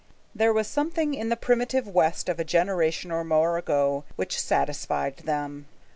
There 0.33 0.51
was 0.51 0.65
something 0.67 1.13
in 1.13 1.29
the 1.29 1.35
primitive 1.37 1.87
West 1.87 2.27
of 2.27 2.39
a 2.39 2.43
generation 2.43 3.11
or 3.11 3.23
more 3.23 3.59
ago 3.59 4.03
which 4.15 4.41
satisfied 4.41 5.17
them. 5.17 5.67